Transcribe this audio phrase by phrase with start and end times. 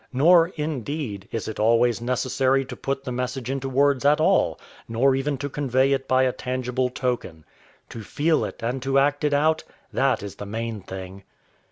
[0.11, 5.13] Nor, indeed, is it always necessary to put the message into words at all, nor
[5.13, 7.45] even to convey it by a tangible token.
[7.89, 11.21] To feel it and to act it out that is the main thing.